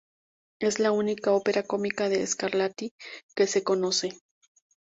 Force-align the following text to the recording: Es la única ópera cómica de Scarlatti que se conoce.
Es 0.59 0.79
la 0.79 0.91
única 0.91 1.31
ópera 1.31 1.61
cómica 1.61 2.09
de 2.09 2.25
Scarlatti 2.25 2.91
que 3.35 3.45
se 3.45 3.63
conoce. 3.63 4.09